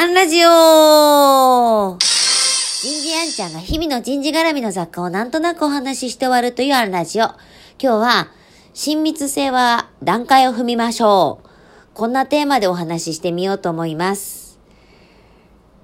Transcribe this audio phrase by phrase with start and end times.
[0.00, 7.24] アンラジオ人事アンちゃんが日々の人事絡みの雑貨をなんとなくお話しして終わるというアンラジオ。
[7.24, 7.34] 今
[7.80, 8.28] 日は、
[8.74, 11.48] 親密性は段階を踏みましょう。
[11.94, 14.60] こんなテーマでお話ししてみようと思います。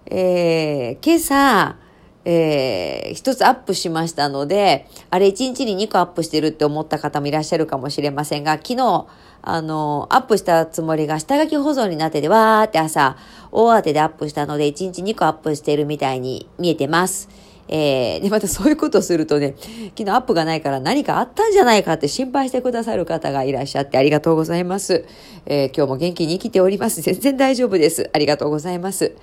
[0.06, 1.76] えー、今朝、
[2.24, 9.06] えー、一つアップしましたので、あれ一日に2個アップしてるって思った方もいらっしゃるかもしれませんが、昨日、
[9.42, 13.16] あの、アップしたつもりが下書き保存になってて、わーって朝、
[13.52, 17.28] 大当てでアップしたので、1日2個アップしてるみたいに見えてます。
[17.68, 19.54] えー、で、またそういうことするとね、
[19.96, 25.04] 昨日アップがないから何かあったんじゃないかって心配してくださる方がいらっしゃってありがとうございます。
[25.46, 27.00] えー、今日も元気に生きております。
[27.00, 28.10] 全然大丈夫です。
[28.12, 29.14] ありがとうございます。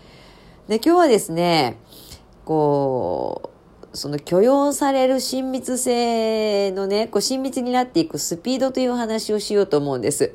[0.68, 1.78] で、今日はですね、
[2.46, 3.52] こ
[3.94, 10.34] う、その許容される親密性のね、こう親密になっていくスピードという話をしようと思うんです。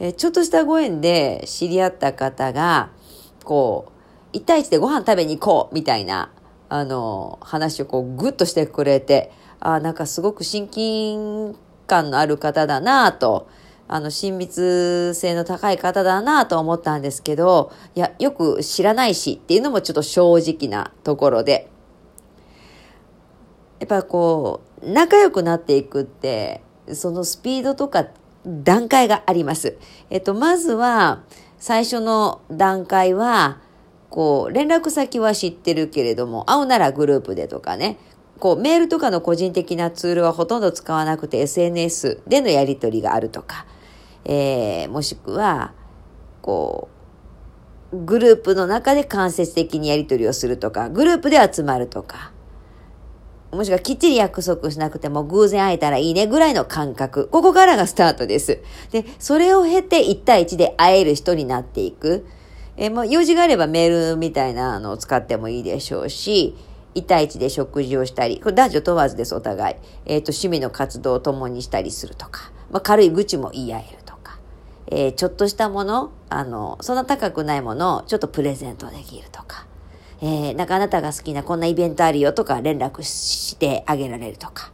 [0.00, 2.90] えちょっとしたご縁で知り合った方が、
[3.44, 3.92] こ
[4.32, 6.30] う、1対1でご飯食べに行こうみたいな、
[6.68, 11.54] あの、話をこうグッとしてくれて、あなんかすごく親近
[11.86, 13.48] 感のある方だなと、
[13.92, 21.68] あの、親密性の高い方だなと思ったんですけど、いや、よく知らないしっていうのもちょっと正直なところで。
[23.80, 28.06] やっぱこう、仲良くなっていくって、そのスピードとか
[28.46, 29.76] 段階があります。
[30.08, 31.24] えっと、まずは、
[31.58, 33.58] 最初の段階は、
[34.08, 37.98] こう、連絡先は知ってるけれども、会うならグループでとかね、
[38.38, 43.66] こう、メールとかの個人的なツールはほとんど使わなくて SNS でのやり取りがあるとか、
[44.24, 45.72] えー、もしくは、
[46.42, 46.88] こ
[47.92, 52.32] う、グループの中で間接的にやり取りをするとか、グループで集まるとか、
[53.52, 57.28] もしくはきっちり約束しなくても偶然会えたらいいねぐらいの感覚。
[57.28, 58.60] ここからがスタートです。
[58.92, 62.26] で、それを経て1対1で会える人になっていく。
[62.76, 66.56] えー、もう用事があればメールみたいなのを使ってもいいでしょうし、
[66.94, 69.76] 1対1で食事をしたり、これ男女問わずです、お互い。
[70.06, 74.09] えっ、ー、と、趣味の活動を共にしたりするとか、まあ、軽い愚痴も言い合えると。
[74.90, 79.66] えー、ちょっとしたもの、あの、そんな高くないものをちょっとプレゼントできるとか、
[80.20, 84.72] えー、なんかあなたが好きなこんなイベントあるよとか連絡してあげられるとか、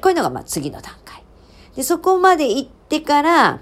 [0.00, 1.22] こういうのがまあ次の段階。
[1.74, 3.60] で、そこまで行ってから、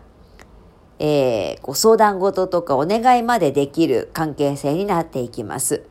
[0.99, 5.85] えー、こう相談事とかお願いまでできる関係性になっていきます。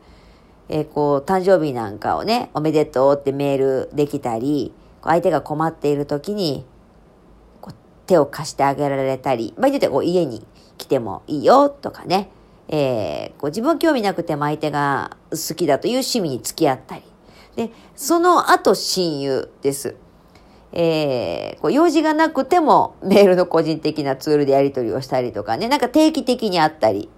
[0.68, 4.72] えー、こう、誕生日なんかをね、おめでとうってメールできたり、
[5.02, 6.66] 相手が困っている時に、
[8.08, 10.44] 手を貸してあげられたり、場合によってはこう家に
[10.78, 12.30] 来てもいいよとかね、
[12.66, 17.02] えー、こう自分興味なくても相手が好きだという趣味に付き合ったり。
[17.54, 19.94] で、その後親友です。
[20.72, 27.08] えー、こう用事がなくてもメールの個人的なツールでやり取りをしたりとかね、なんか定期的に会ったり、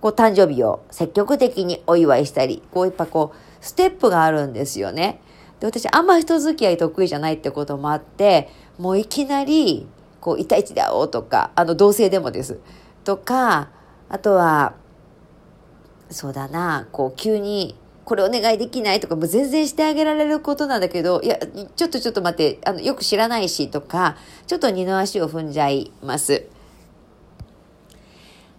[0.00, 5.20] こう誕生日を積極的にお祝いしたり、こうやっぱこう、ステップがあるんですよね。
[5.60, 9.86] で、私あんま人付き合い得意じゃないってこともあって、もういきなり、
[10.24, 12.58] こう、1対1で会おうとか、あの、同性でもです。
[13.04, 13.68] とか、
[14.08, 14.72] あとは、
[16.08, 17.76] そうだな、こう、急に、
[18.06, 21.38] これお願いできないとか、もう全然してあげられることなんだけど、いや、
[21.76, 26.46] ちょっとちょっと待って、あの、よく知らないし、とか、ちょっと二の足を踏んじゃいます。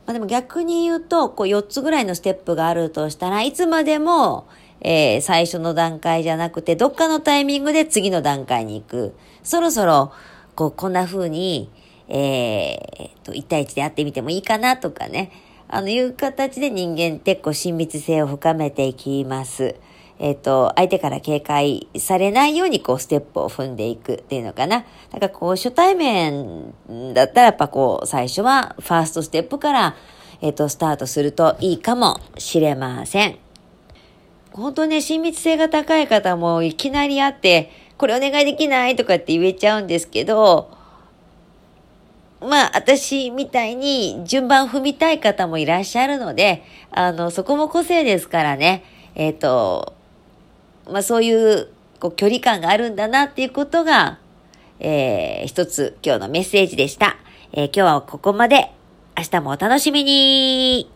[0.06, 4.47] まあでも逆に言うと、こう4つぐらいのステップがあるとしたらいつまでも、
[4.82, 9.16] えー、最初の段階じゃなくて、どっかのタイミングで次の段階に行く。
[9.42, 10.12] そろそろ、
[10.56, 11.70] こう、こんな風に、
[12.08, 15.32] えー、と、1対1で会ってみてもいいかなとかね、
[15.68, 19.76] あの、いう形で人間ってこう、親密性を深めていきます。
[20.18, 24.80] えっ、ー、と、相手から警戒されないようにこう、ステップを踏んでいくっていうのかな。
[24.80, 26.74] だからこう、初対面
[27.14, 29.96] だったらやっぱこう、最初はファーストステップから、
[30.42, 33.38] えっ、ー、と、スタートするといいかもしれません。
[34.54, 40.72] 本当ね、親密性が高い方もいきなり会って、これお願いできないとかって言えちゃうんですけど、
[42.42, 48.84] まあ、私みたいに順番踏みたい方もいらっしゃるので、あの、そこも個性ですからね、
[49.16, 49.94] えっ、ー、と、
[50.92, 51.70] まあそういう
[52.00, 54.20] こう距離感があるんだなっていうことが、
[54.80, 57.18] えー、一つ今日のメッセージでした。
[57.53, 58.72] えー、今日はここまで。
[59.18, 60.91] 明日もお楽しみに